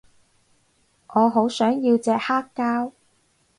[1.13, 2.91] 我好想要隻黑膠